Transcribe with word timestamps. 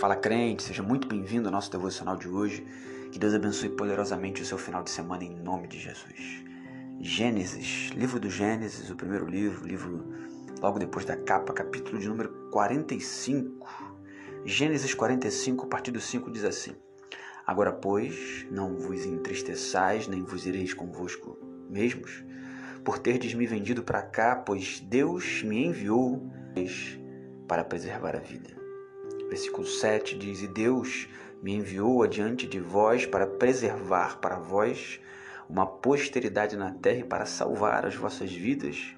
Fala 0.00 0.14
crente, 0.14 0.62
seja 0.62 0.82
muito 0.82 1.08
bem-vindo 1.08 1.48
ao 1.48 1.52
nosso 1.52 1.72
devocional 1.72 2.16
de 2.18 2.28
hoje. 2.28 2.66
Que 3.10 3.18
Deus 3.18 3.32
abençoe 3.32 3.70
poderosamente 3.70 4.42
o 4.42 4.44
seu 4.44 4.58
final 4.58 4.82
de 4.82 4.90
semana 4.90 5.24
em 5.24 5.34
nome 5.34 5.66
de 5.66 5.78
Jesus. 5.78 6.44
Gênesis, 7.00 7.92
livro 7.96 8.20
do 8.20 8.28
Gênesis, 8.28 8.90
o 8.90 8.94
primeiro 8.94 9.24
livro, 9.24 9.66
livro 9.66 10.04
logo 10.60 10.78
depois 10.78 11.06
da 11.06 11.16
capa, 11.16 11.54
capítulo 11.54 11.98
de 11.98 12.10
número 12.10 12.28
45. 12.50 13.66
Gênesis 14.44 14.92
45, 14.92 15.64
a 15.64 15.68
partir 15.68 15.92
do 15.92 16.00
5 16.00 16.30
diz 16.30 16.44
assim: 16.44 16.76
Agora, 17.46 17.72
pois, 17.72 18.46
não 18.50 18.76
vos 18.76 19.06
entristeçais, 19.06 20.06
nem 20.06 20.22
vos 20.22 20.44
ireis 20.44 20.74
convosco 20.74 21.38
mesmos, 21.70 22.22
por 22.84 22.98
terdes 22.98 23.32
me 23.32 23.46
vendido 23.46 23.82
para 23.82 24.02
cá, 24.02 24.36
pois 24.36 24.78
Deus 24.78 25.42
me 25.42 25.64
enviou 25.64 26.30
para 27.48 27.64
preservar 27.64 28.14
a 28.14 28.20
vida. 28.20 28.65
Versículo 29.28 29.66
7 29.66 30.16
diz: 30.16 30.42
E 30.42 30.48
Deus 30.48 31.08
me 31.42 31.54
enviou 31.54 32.02
adiante 32.02 32.46
de 32.46 32.60
vós 32.60 33.06
para 33.06 33.26
preservar 33.26 34.18
para 34.18 34.38
vós 34.38 35.00
uma 35.48 35.66
posteridade 35.66 36.56
na 36.56 36.70
terra 36.72 36.98
e 36.98 37.04
para 37.04 37.26
salvar 37.26 37.86
as 37.86 37.94
vossas 37.94 38.32
vidas 38.32 38.96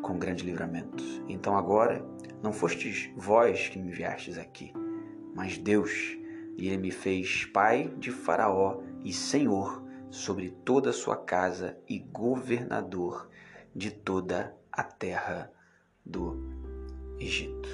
com 0.00 0.18
grande 0.18 0.44
livramento. 0.44 1.04
Então 1.28 1.56
agora 1.56 2.04
não 2.42 2.52
fostes 2.52 3.10
vós 3.16 3.68
que 3.68 3.78
me 3.78 3.88
enviastes 3.88 4.38
aqui, 4.38 4.72
mas 5.34 5.58
Deus, 5.58 6.16
e 6.56 6.68
ele 6.68 6.78
me 6.78 6.90
fez 6.90 7.44
pai 7.46 7.92
de 7.98 8.10
Faraó 8.10 8.80
e 9.04 9.12
senhor 9.12 9.82
sobre 10.10 10.50
toda 10.50 10.90
a 10.90 10.94
sua 10.94 11.16
casa 11.16 11.76
e 11.88 11.98
governador 11.98 13.28
de 13.74 13.90
toda 13.90 14.54
a 14.70 14.82
terra 14.82 15.50
do 16.04 16.38
Egito. 17.18 17.71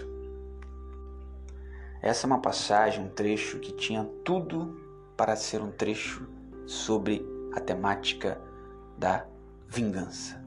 Essa 2.01 2.27
é 2.27 2.29
uma 2.29 2.41
passagem, 2.41 3.04
um 3.04 3.09
trecho 3.09 3.59
que 3.59 3.73
tinha 3.73 4.04
tudo 4.24 4.80
para 5.16 5.35
ser 5.35 5.60
um 5.60 5.71
trecho 5.71 6.29
sobre 6.66 7.27
a 7.54 7.60
temática 7.60 8.41
da 8.96 9.27
vingança. 9.68 10.41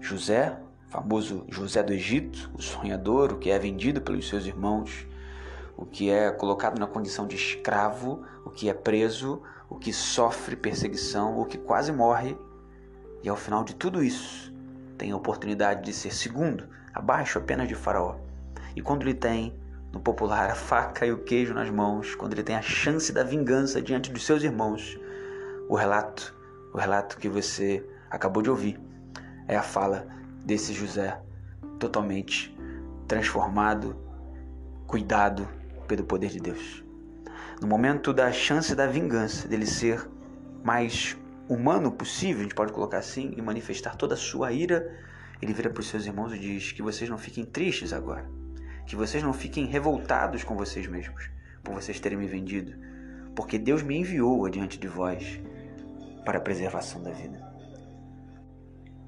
José, 0.00 0.58
famoso 0.88 1.46
José 1.48 1.82
do 1.82 1.92
Egito, 1.92 2.50
o 2.54 2.60
sonhador, 2.60 3.32
o 3.32 3.38
que 3.38 3.50
é 3.50 3.58
vendido 3.58 4.00
pelos 4.00 4.28
seus 4.28 4.44
irmãos, 4.44 5.06
o 5.76 5.86
que 5.86 6.10
é 6.10 6.30
colocado 6.32 6.78
na 6.78 6.88
condição 6.88 7.26
de 7.26 7.36
escravo, 7.36 8.24
o 8.44 8.50
que 8.50 8.68
é 8.68 8.74
preso, 8.74 9.42
o 9.70 9.76
que 9.76 9.92
sofre 9.92 10.56
perseguição, 10.56 11.38
o 11.38 11.46
que 11.46 11.56
quase 11.56 11.92
morre, 11.92 12.36
e 13.22 13.28
ao 13.28 13.36
final 13.36 13.62
de 13.62 13.76
tudo 13.76 14.02
isso, 14.02 14.52
tem 14.98 15.12
a 15.12 15.16
oportunidade 15.16 15.84
de 15.84 15.92
ser 15.92 16.12
segundo, 16.12 16.68
abaixo 16.92 17.38
apenas 17.38 17.68
de 17.68 17.76
Faraó. 17.76 18.16
E 18.74 18.82
quando 18.82 19.02
ele 19.02 19.14
tem 19.14 19.54
no 19.92 20.00
popular, 20.00 20.50
a 20.50 20.54
faca 20.54 21.04
e 21.04 21.12
o 21.12 21.18
queijo 21.18 21.52
nas 21.52 21.68
mãos, 21.68 22.14
quando 22.14 22.32
ele 22.32 22.42
tem 22.42 22.56
a 22.56 22.62
chance 22.62 23.12
da 23.12 23.22
vingança 23.22 23.80
diante 23.80 24.10
dos 24.10 24.24
seus 24.24 24.42
irmãos. 24.42 24.98
O 25.68 25.76
relato, 25.76 26.34
o 26.72 26.78
relato 26.78 27.18
que 27.18 27.28
você 27.28 27.86
acabou 28.10 28.42
de 28.42 28.48
ouvir, 28.48 28.80
é 29.46 29.54
a 29.54 29.62
fala 29.62 30.06
desse 30.44 30.72
José, 30.72 31.20
totalmente 31.78 32.56
transformado, 33.06 33.94
cuidado 34.86 35.46
pelo 35.86 36.04
poder 36.04 36.30
de 36.30 36.40
Deus. 36.40 36.82
No 37.60 37.66
momento 37.66 38.12
da 38.12 38.32
chance 38.32 38.74
da 38.74 38.86
vingança, 38.86 39.46
dele 39.46 39.66
ser 39.66 40.08
mais 40.64 41.16
humano 41.48 41.92
possível, 41.92 42.40
a 42.40 42.42
gente 42.44 42.54
pode 42.54 42.72
colocar 42.72 42.98
assim, 42.98 43.34
e 43.36 43.42
manifestar 43.42 43.94
toda 43.94 44.14
a 44.14 44.16
sua 44.16 44.52
ira, 44.52 44.98
ele 45.40 45.52
vira 45.52 45.68
para 45.68 45.80
os 45.80 45.88
seus 45.88 46.06
irmãos 46.06 46.32
e 46.32 46.38
diz: 46.38 46.72
Que 46.72 46.82
vocês 46.82 47.10
não 47.10 47.18
fiquem 47.18 47.44
tristes 47.44 47.92
agora 47.92 48.41
que 48.86 48.96
vocês 48.96 49.22
não 49.22 49.32
fiquem 49.32 49.66
revoltados 49.66 50.44
com 50.44 50.56
vocês 50.56 50.86
mesmos 50.86 51.30
por 51.62 51.74
vocês 51.74 52.00
terem 52.00 52.18
me 52.18 52.26
vendido, 52.26 52.74
porque 53.34 53.58
Deus 53.58 53.82
me 53.82 53.96
enviou 53.96 54.44
adiante 54.44 54.78
de 54.78 54.88
vós 54.88 55.40
para 56.24 56.38
a 56.38 56.40
preservação 56.40 57.02
da 57.02 57.10
vida. 57.10 57.40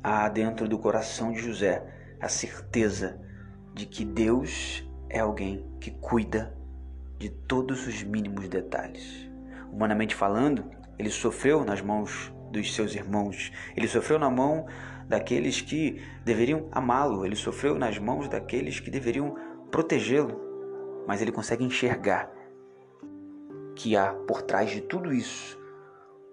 Há 0.02 0.28
dentro 0.28 0.68
do 0.68 0.78
coração 0.78 1.32
de 1.32 1.40
José 1.40 1.82
a 2.20 2.28
certeza 2.28 3.20
de 3.74 3.86
que 3.86 4.04
Deus 4.04 4.88
é 5.08 5.20
alguém 5.20 5.66
que 5.80 5.90
cuida 5.90 6.54
de 7.18 7.28
todos 7.28 7.86
os 7.86 8.02
mínimos 8.02 8.48
detalhes. 8.48 9.28
Humanamente 9.72 10.14
falando, 10.14 10.70
ele 10.98 11.10
sofreu 11.10 11.64
nas 11.64 11.80
mãos 11.80 12.32
dos 12.50 12.74
seus 12.74 12.94
irmãos, 12.94 13.50
ele 13.76 13.88
sofreu 13.88 14.18
na 14.18 14.30
mão 14.30 14.66
daqueles 15.08 15.60
que 15.60 16.00
deveriam 16.24 16.68
amá-lo, 16.70 17.26
ele 17.26 17.36
sofreu 17.36 17.78
nas 17.78 17.98
mãos 17.98 18.28
daqueles 18.28 18.78
que 18.78 18.90
deveriam 18.90 19.34
protegê-lo, 19.74 20.40
mas 21.04 21.20
ele 21.20 21.32
consegue 21.32 21.64
enxergar 21.64 22.32
que 23.74 23.96
há 23.96 24.12
por 24.12 24.40
trás 24.40 24.70
de 24.70 24.80
tudo 24.80 25.12
isso 25.12 25.58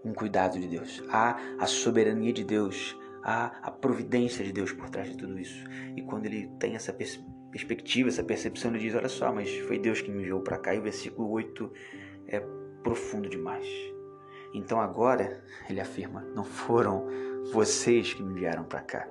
um 0.06 0.13
cuidado 0.13 0.59
de 0.59 0.68
Deus, 0.68 1.03
há 1.09 1.40
a 1.57 1.66
soberania 1.66 2.31
de 2.31 2.44
Deus, 2.44 2.96
há 3.24 3.47
a 3.63 3.72
providência 3.72 4.46
de 4.46 4.51
Deus 4.51 4.72
por 4.72 4.91
trás 4.91 5.09
de 5.09 5.18
tudo 5.18 5.40
isso. 5.40 5.66
E 5.96 6.03
quando 6.03 6.28
ele 6.28 6.51
tem 6.59 6.75
essa 6.75 6.94
pers 6.94 7.19
perspectiva, 7.51 8.09
essa 8.09 8.24
percepção, 8.24 8.69
ele 8.69 8.80
diz: 8.80 8.94
Olha 8.94 9.09
só, 9.09 9.34
mas 9.34 9.50
foi 9.62 9.80
Deus 9.80 10.01
que 10.01 10.12
me 10.12 10.22
enviou 10.22 10.41
para 10.41 10.59
cá. 10.59 10.75
E 10.75 10.80
o 10.80 10.84
versículo 10.84 11.28
8 11.31 11.72
é 12.28 12.40
profundo 12.84 13.28
demais. 13.28 13.68
Então 14.53 14.80
agora, 14.80 15.44
ele 15.68 15.81
afirma: 15.81 16.22
Não 16.35 16.44
foram 16.44 17.07
vocês 17.51 18.13
que 18.13 18.22
me 18.22 18.34
enviaram 18.34 18.66
para 18.66 18.81
cá, 18.81 19.07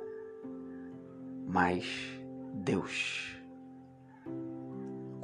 mas 1.48 1.84
Deus 2.54 3.39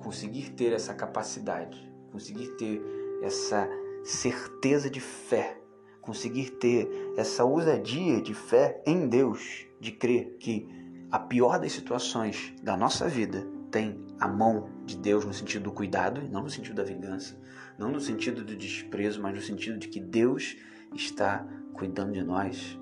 conseguir 0.06 0.50
ter 0.50 0.72
essa 0.72 0.94
capacidade, 0.94 1.92
conseguir 2.12 2.52
ter 2.56 2.80
essa 3.22 3.68
certeza 4.04 4.88
de 4.88 5.00
fé, 5.00 5.60
conseguir 6.00 6.50
ter 6.60 6.88
essa 7.16 7.44
ousadia 7.44 8.22
de 8.22 8.32
fé 8.32 8.80
em 8.86 9.08
Deus, 9.08 9.66
de 9.80 9.90
crer 9.90 10.36
que 10.38 10.68
a 11.10 11.18
pior 11.18 11.58
das 11.58 11.72
situações 11.72 12.54
da 12.62 12.76
nossa 12.76 13.08
vida 13.08 13.44
tem 13.68 14.00
a 14.20 14.28
mão 14.28 14.70
de 14.84 14.96
Deus 14.96 15.24
no 15.24 15.34
sentido 15.34 15.64
do 15.64 15.72
cuidado, 15.72 16.22
não 16.30 16.44
no 16.44 16.50
sentido 16.50 16.76
da 16.76 16.84
vingança, 16.84 17.36
não 17.76 17.90
no 17.90 17.98
sentido 17.98 18.44
do 18.44 18.54
desprezo, 18.54 19.20
mas 19.20 19.34
no 19.34 19.42
sentido 19.42 19.76
de 19.76 19.88
que 19.88 19.98
Deus 19.98 20.56
está 20.94 21.44
cuidando 21.74 22.12
de 22.12 22.22
nós. 22.22 22.78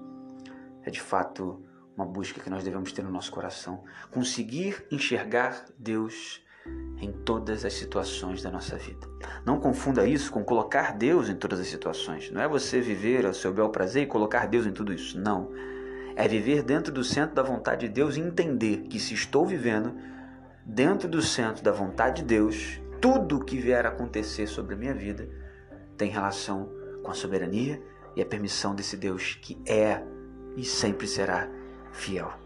É 0.82 0.90
de 0.90 1.00
fato 1.00 1.64
uma 1.96 2.04
busca 2.04 2.38
que 2.38 2.50
nós 2.50 2.64
devemos 2.64 2.92
ter 2.92 3.02
no 3.02 3.10
nosso 3.10 3.32
coração. 3.32 3.82
Conseguir 4.10 4.86
enxergar 4.90 5.64
Deus 5.78 6.44
em 7.00 7.12
todas 7.12 7.64
as 7.64 7.74
situações 7.74 8.42
da 8.42 8.50
nossa 8.50 8.76
vida. 8.76 9.06
Não 9.44 9.60
confunda 9.60 10.06
isso 10.06 10.32
com 10.32 10.44
colocar 10.44 10.96
Deus 10.96 11.28
em 11.28 11.34
todas 11.34 11.60
as 11.60 11.66
situações. 11.66 12.30
Não 12.30 12.40
é 12.40 12.48
você 12.48 12.80
viver 12.80 13.26
ao 13.26 13.34
seu 13.34 13.52
bel 13.52 13.68
prazer 13.68 14.04
e 14.04 14.06
colocar 14.06 14.46
Deus 14.46 14.66
em 14.66 14.72
tudo 14.72 14.92
isso. 14.92 15.18
Não. 15.20 15.50
É 16.16 16.26
viver 16.28 16.62
dentro 16.62 16.92
do 16.92 17.02
centro 17.02 17.34
da 17.34 17.42
vontade 17.42 17.88
de 17.88 17.92
Deus 17.92 18.16
e 18.16 18.20
entender 18.20 18.82
que 18.88 18.98
se 18.98 19.14
estou 19.14 19.44
vivendo 19.44 19.94
dentro 20.64 21.08
do 21.08 21.20
centro 21.20 21.62
da 21.62 21.72
vontade 21.72 22.22
de 22.22 22.28
Deus, 22.28 22.80
tudo 23.00 23.44
que 23.44 23.58
vier 23.58 23.84
a 23.84 23.90
acontecer 23.90 24.46
sobre 24.46 24.74
a 24.74 24.78
minha 24.78 24.94
vida 24.94 25.28
tem 25.96 26.10
relação 26.10 26.70
com 27.02 27.10
a 27.10 27.14
soberania 27.14 27.82
e 28.16 28.22
a 28.22 28.26
permissão 28.26 28.74
desse 28.74 28.96
Deus 28.96 29.38
que 29.42 29.60
é 29.66 30.02
e 30.56 30.64
sempre 30.64 31.06
será 31.06 31.48
fiel. 31.92 32.43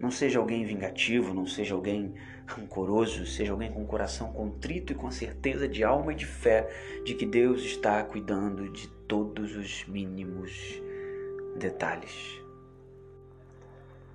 Não 0.00 0.10
seja 0.10 0.38
alguém 0.38 0.64
vingativo, 0.64 1.34
não 1.34 1.46
seja 1.46 1.74
alguém 1.74 2.14
rancoroso, 2.46 3.26
seja 3.26 3.52
alguém 3.52 3.72
com 3.72 3.82
o 3.82 3.86
coração 3.86 4.32
contrito 4.32 4.92
e 4.92 4.96
com 4.96 5.10
certeza 5.10 5.68
de 5.68 5.82
alma 5.82 6.12
e 6.12 6.16
de 6.16 6.24
fé 6.24 6.68
de 7.04 7.14
que 7.14 7.26
Deus 7.26 7.62
está 7.62 8.02
cuidando 8.04 8.70
de 8.70 8.88
todos 9.08 9.56
os 9.56 9.84
mínimos 9.86 10.80
detalhes. 11.58 12.40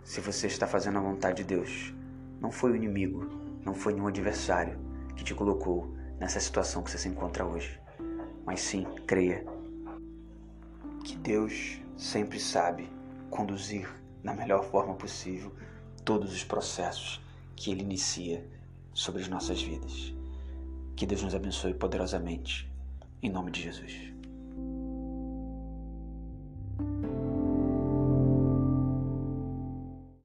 Se 0.03 0.21
você 0.21 0.47
está 0.47 0.65
fazendo 0.65 0.99
a 0.99 1.01
vontade 1.01 1.43
de 1.43 1.55
Deus, 1.55 1.93
não 2.39 2.51
foi 2.51 2.71
o 2.71 2.75
inimigo, 2.75 3.27
não 3.65 3.73
foi 3.73 3.93
nenhum 3.93 4.07
adversário 4.07 4.79
que 5.15 5.23
te 5.23 5.33
colocou 5.33 5.93
nessa 6.19 6.39
situação 6.39 6.81
que 6.81 6.91
você 6.91 6.97
se 6.97 7.09
encontra 7.09 7.45
hoje, 7.45 7.79
mas 8.45 8.61
sim 8.61 8.85
creia 9.05 9.45
que 11.03 11.17
Deus 11.17 11.81
sempre 11.97 12.39
sabe 12.39 12.89
conduzir 13.29 13.89
na 14.23 14.33
melhor 14.33 14.63
forma 14.63 14.93
possível 14.93 15.51
todos 16.03 16.33
os 16.33 16.43
processos 16.43 17.21
que 17.55 17.71
Ele 17.71 17.81
inicia 17.81 18.45
sobre 18.93 19.21
as 19.21 19.27
nossas 19.27 19.61
vidas. 19.61 20.13
Que 20.95 21.05
Deus 21.05 21.23
nos 21.23 21.33
abençoe 21.33 21.73
poderosamente. 21.73 22.69
Em 23.21 23.29
nome 23.29 23.51
de 23.51 23.61
Jesus. 23.61 24.13